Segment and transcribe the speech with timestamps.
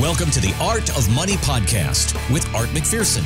[0.00, 3.24] Welcome to the Art of Money podcast with Art McPherson.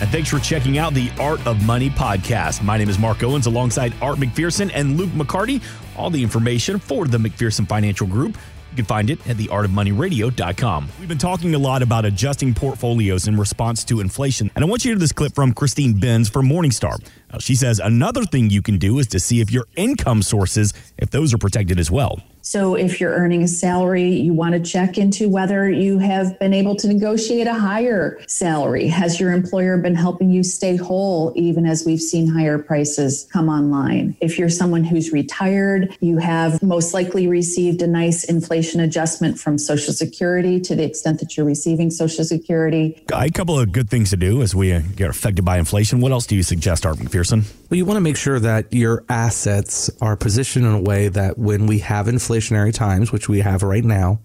[0.00, 2.62] And thanks for checking out the Art of Money podcast.
[2.62, 5.62] My name is Mark Owens alongside Art McPherson and Luke McCarty.
[5.98, 8.38] All the information for the McPherson Financial Group.
[8.70, 10.88] You can find it at theartofmoneyradio.com.
[10.98, 14.50] We've been talking a lot about adjusting portfolios in response to inflation.
[14.54, 16.96] And I want you to hear this clip from Christine Benz from Morningstar.
[17.38, 21.10] She says another thing you can do is to see if your income sources, if
[21.10, 22.22] those are protected as well.
[22.42, 26.54] So, if you're earning a salary, you want to check into whether you have been
[26.54, 28.88] able to negotiate a higher salary.
[28.88, 33.48] Has your employer been helping you stay whole, even as we've seen higher prices come
[33.48, 34.16] online?
[34.20, 39.58] If you're someone who's retired, you have most likely received a nice inflation adjustment from
[39.58, 43.02] Social Security to the extent that you're receiving Social Security.
[43.12, 46.00] A couple of good things to do as we uh, get affected by inflation.
[46.00, 47.44] What else do you suggest, Art McPherson?
[47.68, 51.38] Well, you want to make sure that your assets are positioned in a way that
[51.38, 54.20] when we have inflationary times, which we have right now,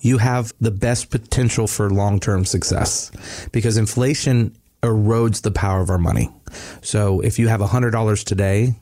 [0.00, 3.10] you have the best potential for long term success
[3.52, 6.30] because inflation erodes the power of our money.
[6.82, 8.74] So if you have $100 today,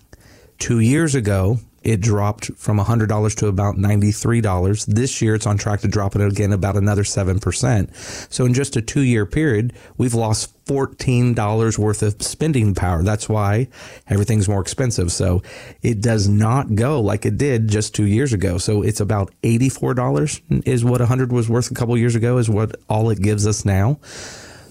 [0.62, 4.86] two years ago, it dropped from $100 to about $93.
[4.86, 8.32] This year, it's on track to drop it again about another 7%.
[8.32, 13.02] So, in just a two year period, we've lost $14 worth of spending power.
[13.02, 13.66] That's why
[14.06, 15.10] everything's more expensive.
[15.10, 15.42] So,
[15.82, 18.58] it does not go like it did just two years ago.
[18.58, 22.76] So, it's about $84 is what 100 was worth a couple years ago, is what
[22.88, 23.98] all it gives us now.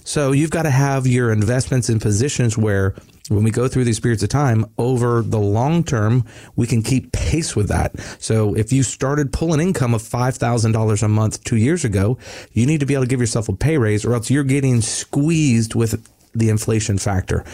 [0.03, 2.95] So, you've got to have your investments in positions where
[3.31, 7.11] when we go through these periods of time over the long term, we can keep
[7.11, 7.97] pace with that.
[8.19, 12.17] So if you started pulling income of $5,000 a month two years ago,
[12.51, 14.81] you need to be able to give yourself a pay raise or else you're getting
[14.81, 17.45] squeezed with the inflation factor.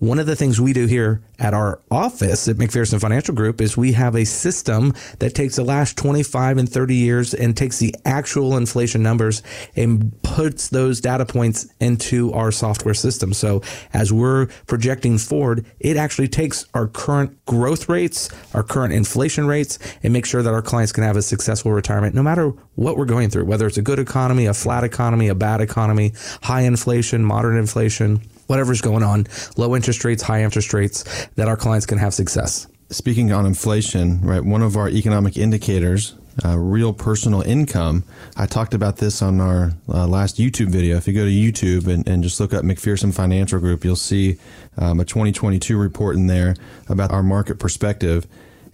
[0.00, 3.76] One of the things we do here at our office at McPherson Financial Group is
[3.76, 7.94] we have a system that takes the last 25 and 30 years and takes the
[8.06, 9.42] actual inflation numbers
[9.76, 13.34] and puts those data points into our software system.
[13.34, 13.60] So
[13.92, 19.78] as we're projecting forward, it actually takes our current growth rates, our current inflation rates,
[20.02, 23.04] and make sure that our clients can have a successful retirement no matter what we're
[23.04, 27.22] going through, whether it's a good economy, a flat economy, a bad economy, high inflation,
[27.22, 31.04] moderate inflation whatever's going on, low interest rates, high interest rates,
[31.36, 32.66] that our clients can have success.
[32.90, 38.02] Speaking on inflation, right, one of our economic indicators, uh, real personal income.
[38.36, 40.96] I talked about this on our uh, last YouTube video.
[40.96, 44.36] If you go to YouTube and, and just look up McPherson Financial Group, you'll see
[44.76, 46.56] um, a 2022 report in there
[46.88, 48.26] about our market perspective.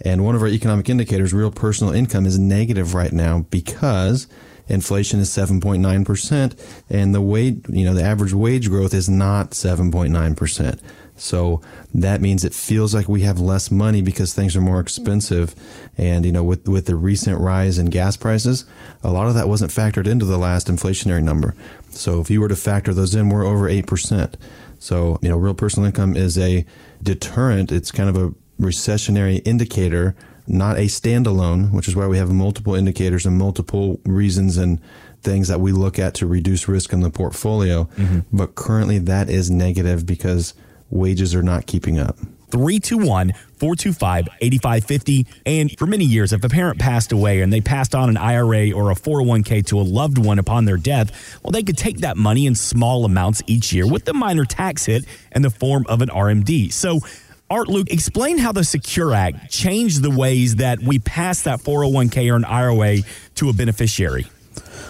[0.03, 4.27] And one of our economic indicators, real personal income, is negative right now because
[4.69, 10.81] inflation is 7.9% and the wage, you know, the average wage growth is not 7.9%.
[11.17, 11.63] So
[11.95, 15.55] that means it feels like we have less money because things are more expensive.
[15.97, 18.67] And, you know, with, with the recent rise in gas prices,
[19.03, 21.55] a lot of that wasn't factored into the last inflationary number.
[21.91, 24.35] So if you were to factor those in, we're over 8%.
[24.79, 26.67] So, you know, real personal income is a
[27.03, 27.73] deterrent.
[27.73, 30.15] It's kind of a recessionary indicator
[30.47, 34.81] not a standalone, which is why we have multiple indicators and multiple reasons and
[35.23, 37.85] things that we look at to reduce risk in the portfolio.
[37.97, 38.21] Mm-hmm.
[38.33, 40.55] But currently that is negative because
[40.91, 42.17] wages are not keeping up.
[42.51, 45.27] 321 425 8550.
[45.45, 48.71] And for many years, if a parent passed away and they passed on an IRA
[48.73, 52.17] or a 401k to a loved one upon their death, well, they could take that
[52.17, 56.03] money in small amounts each year with the minor tax hit in the form of
[56.03, 56.73] an RMD.
[56.73, 57.01] So,
[57.49, 62.33] Art Luke, explain how the Secure Act changed the ways that we pass that 401k
[62.33, 62.99] or an IRA
[63.37, 64.27] to a beneficiary.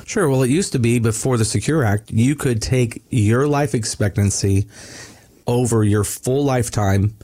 [0.06, 0.28] Sure.
[0.31, 4.69] Well, it used to be before the Secure Act, you could take your life expectancy
[5.47, 7.15] over your full lifetime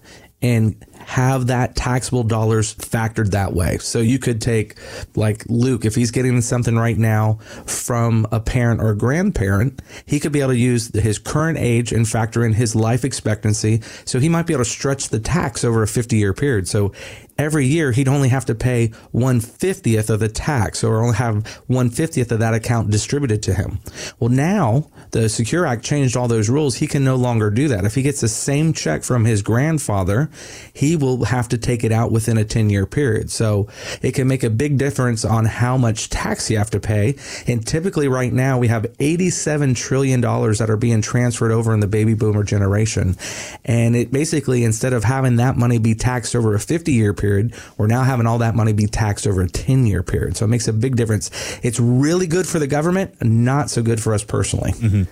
[0.42, 3.78] and have that taxable dollars factored that way.
[3.78, 4.76] So you could take
[5.16, 7.34] like Luke, if he's getting something right now
[7.66, 11.92] from a parent or a grandparent, he could be able to use his current age
[11.92, 13.82] and factor in his life expectancy.
[14.04, 16.68] So he might be able to stretch the tax over a 50 year period.
[16.68, 16.92] So
[17.38, 21.46] every year he'd only have to pay one fiftieth of the tax or only have
[21.66, 23.78] one fiftieth of that account distributed to him.
[24.18, 26.76] Well, now the Secure Act changed all those rules.
[26.76, 27.84] He can no longer do that.
[27.84, 30.30] If he gets the same check from his grandfather,
[30.72, 33.30] he will have to take it out within a 10 year period.
[33.30, 33.68] So
[34.00, 37.16] it can make a big difference on how much tax you have to pay.
[37.46, 41.86] And typically right now we have $87 trillion that are being transferred over in the
[41.86, 43.16] baby boomer generation.
[43.64, 47.54] And it basically, instead of having that money be taxed over a 50 year period,
[47.76, 50.36] we're now having all that money be taxed over a 10 year period.
[50.36, 51.30] So it makes a big difference.
[51.62, 54.72] It's really good for the government, not so good for us personally.
[54.72, 55.02] Mm-hmm.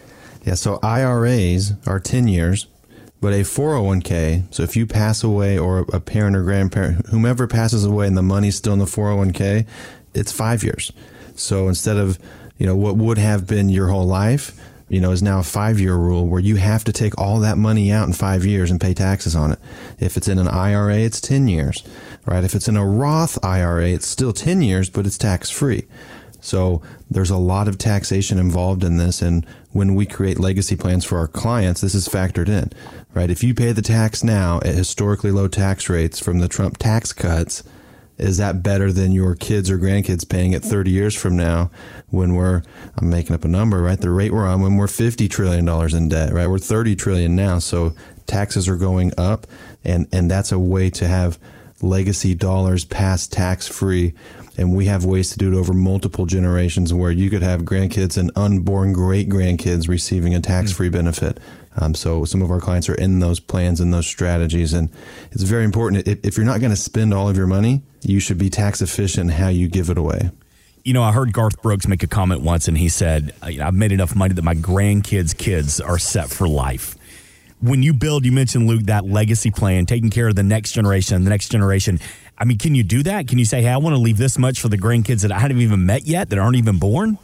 [0.44, 2.66] Yeah, so IRAs are 10 years,
[3.20, 7.84] but a 401k, so if you pass away or a parent or grandparent, whomever passes
[7.84, 9.66] away and the money's still in the 401k,
[10.14, 10.92] it's five years.
[11.34, 12.18] So instead of
[12.60, 14.54] you know, what would have been your whole life,
[14.90, 17.56] you know, is now a five year rule where you have to take all that
[17.56, 19.58] money out in five years and pay taxes on it.
[19.98, 21.82] If it's in an IRA, it's 10 years,
[22.26, 22.44] right?
[22.44, 25.86] If it's in a Roth IRA, it's still 10 years, but it's tax free.
[26.40, 29.22] So there's a lot of taxation involved in this.
[29.22, 32.70] And when we create legacy plans for our clients, this is factored in,
[33.14, 33.30] right?
[33.30, 37.12] If you pay the tax now at historically low tax rates from the Trump tax
[37.12, 37.62] cuts,
[38.20, 41.70] is that better than your kids or grandkids paying it 30 years from now
[42.10, 42.62] when we're
[42.98, 45.94] I'm making up a number right the rate we're on when we're 50 trillion dollars
[45.94, 47.94] in debt right we're 30 trillion now so
[48.26, 49.46] taxes are going up
[49.84, 51.38] and and that's a way to have
[51.82, 54.12] legacy dollars pass tax free
[54.56, 58.16] and we have ways to do it over multiple generations where you could have grandkids
[58.16, 61.38] and unborn great grandkids receiving a tax free benefit.
[61.76, 64.90] Um, so some of our clients are in those plans and those strategies, and
[65.30, 66.06] it's very important.
[66.06, 68.82] If, if you're not going to spend all of your money, you should be tax
[68.82, 70.30] efficient in how you give it away.
[70.82, 73.92] You know, I heard Garth Brooks make a comment once, and he said, "I've made
[73.92, 76.96] enough money that my grandkids' kids are set for life."
[77.60, 81.22] When you build, you mentioned Luke that legacy plan, taking care of the next generation,
[81.24, 82.00] the next generation.
[82.40, 83.28] I mean, can you do that?
[83.28, 85.38] Can you say, "Hey, I want to leave this much for the grandkids that I
[85.38, 87.18] haven't even met yet, that aren't even born"?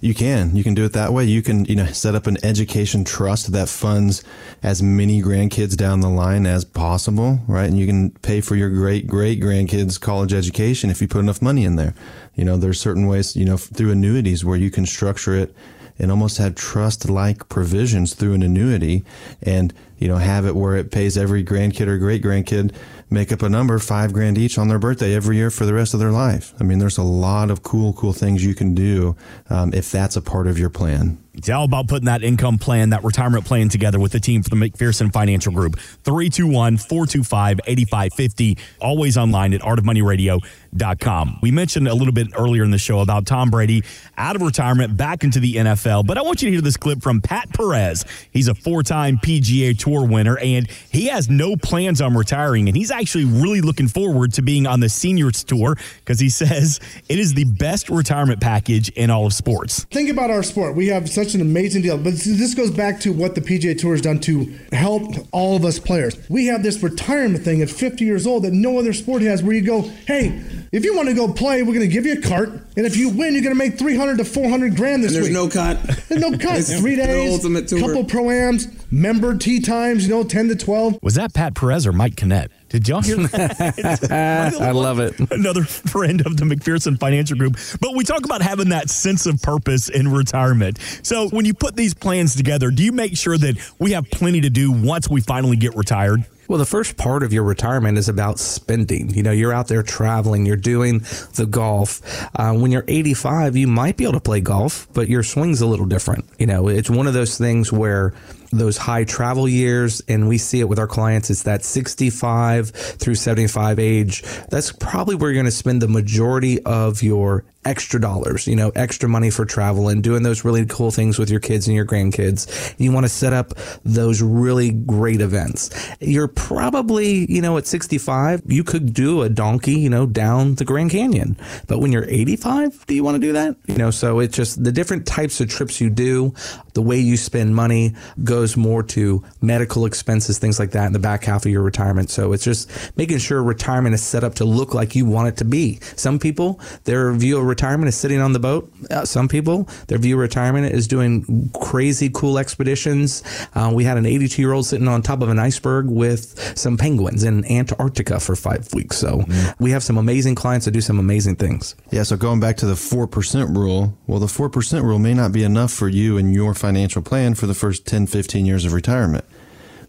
[0.00, 0.56] You can.
[0.56, 1.24] You can do it that way.
[1.24, 4.22] You can, you know, set up an education trust that funds
[4.62, 7.68] as many grandkids down the line as possible, right?
[7.68, 11.42] And you can pay for your great great grandkids' college education if you put enough
[11.42, 11.94] money in there.
[12.34, 15.54] You know, there's certain ways, you know, through annuities where you can structure it
[15.98, 19.04] and almost have trust like provisions through an annuity
[19.42, 22.74] and, you know, have it where it pays every grandkid or great grandkid
[23.08, 25.94] make up a number, five grand each on their birthday every year for the rest
[25.94, 26.54] of their life.
[26.58, 29.14] I mean, there's a lot of cool, cool things you can do
[29.48, 31.22] um, if that's a part of your plan.
[31.34, 34.60] It's all about putting that income plan, that retirement plan together with the team from
[34.60, 35.78] the McPherson Financial Group.
[35.78, 38.58] 321 425 8550.
[38.80, 41.38] Always online at artofmoneyradio.com.
[41.40, 43.82] We mentioned a little bit earlier in the show about Tom Brady
[44.18, 47.00] out of retirement back into the NFL, but I want you to hear this clip
[47.02, 48.04] from Pat Perez.
[48.30, 52.76] He's a four time PGA Tour winner, and he has no plans on retiring, and
[52.76, 57.18] he's actually really looking forward to being on the Seniors Tour because he says it
[57.18, 59.84] is the best retirement package in all of sports.
[59.84, 60.76] Think about our sport.
[60.76, 61.96] We have such an amazing deal.
[61.96, 65.64] But this goes back to what the PGA Tour has done to help all of
[65.64, 66.16] us players.
[66.28, 69.54] We have this retirement thing at 50 years old that no other sport has where
[69.54, 70.42] you go, hey,
[70.72, 72.48] if you want to go play, we're going to give you a cart.
[72.48, 75.26] And if you win, you're going to make 300 to 400 grand this and there's
[75.26, 75.34] week.
[75.34, 75.82] no cut.
[76.08, 76.64] There's no cut.
[76.80, 77.80] Three days, ultimate tour.
[77.80, 80.98] couple pro-ams, member tee times, you know, 10 to 12.
[81.02, 82.48] Was that Pat Perez or Mike Kinnett?
[82.70, 84.56] Did y'all hear that?
[84.62, 85.20] I love it.
[85.30, 87.58] Another friend of the McPherson Financial Group.
[87.78, 90.78] But we talk about having that sense of purpose in retirement.
[91.02, 94.40] So when you put these plans together, do you make sure that we have plenty
[94.40, 96.24] to do once we finally get retired?
[96.48, 99.10] Well, the first part of your retirement is about spending.
[99.10, 100.98] You know, you're out there traveling, you're doing
[101.34, 102.00] the golf.
[102.34, 105.66] Uh, when you're 85, you might be able to play golf, but your swing's a
[105.66, 106.24] little different.
[106.38, 108.12] You know, it's one of those things where
[108.52, 113.14] those high travel years, and we see it with our clients, it's that 65 through
[113.14, 114.22] 75 age.
[114.50, 118.70] That's probably where you're going to spend the majority of your extra dollars, you know,
[118.74, 121.86] extra money for travel and doing those really cool things with your kids and your
[121.86, 122.74] grandkids.
[122.78, 123.52] You want to set up
[123.84, 125.70] those really great events.
[126.00, 130.64] You're probably, you know, at 65, you could do a donkey, you know, down the
[130.64, 131.36] Grand Canyon.
[131.68, 133.56] But when you're 85, do you want to do that?
[133.66, 136.34] You know, so it's just the different types of trips you do,
[136.74, 140.98] the way you spend money goes more to medical expenses, things like that in the
[140.98, 142.10] back half of your retirement.
[142.10, 145.36] So it's just making sure retirement is set up to look like you want it
[145.38, 145.78] to be.
[145.96, 148.70] Some people, their view of retirement is sitting on the boat.
[148.90, 153.22] Uh, some people, their view of retirement is doing crazy cool expeditions.
[153.54, 156.76] Uh, we had an 82 year old sitting on top of an iceberg with some
[156.76, 158.98] penguins in Antarctica for five weeks.
[158.98, 159.24] So
[159.58, 161.74] we have some amazing clients that do some amazing things.
[161.90, 165.44] Yeah, so going back to the 4% rule, well, the 4% rule may not be
[165.44, 169.24] enough for you and your financial plan for the first 10, 15 years of retirement.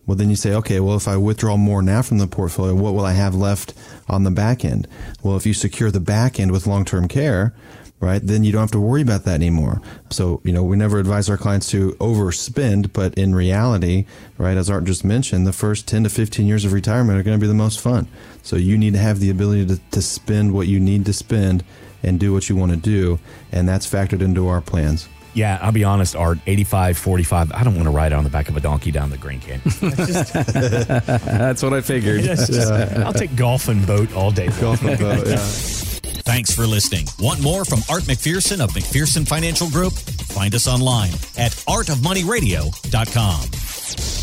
[0.05, 2.93] Well, then you say, okay, well, if I withdraw more now from the portfolio, what
[2.93, 3.73] will I have left
[4.09, 4.87] on the back end?
[5.21, 7.53] Well, if you secure the back end with long term care,
[8.01, 9.81] right, then you don't have to worry about that anymore.
[10.09, 14.05] So, you know, we never advise our clients to overspend, but in reality,
[14.37, 17.37] right, as Art just mentioned, the first 10 to 15 years of retirement are going
[17.37, 18.09] to be the most fun.
[18.41, 21.63] So you need to have the ability to, to spend what you need to spend
[22.03, 23.19] and do what you want to do.
[23.53, 25.07] And that's factored into our plans.
[25.35, 28.49] Yeah, I'll be honest, Art, 85, 45, I don't want to ride on the back
[28.49, 29.61] of a donkey down the Grand Canyon.
[29.65, 30.33] That's just,
[31.25, 32.23] That's what I figured.
[32.23, 34.49] that's just- I'll take golf and boat all day.
[34.61, 35.37] Golf and boat, yeah.
[36.25, 37.07] Thanks for listening.
[37.19, 39.91] Want more from Art McPherson of McPherson Financial Group?
[39.93, 44.22] Find us online at artofmoneyradio.com.